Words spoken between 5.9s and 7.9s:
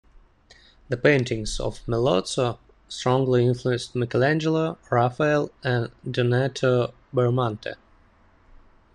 Donato Bramante.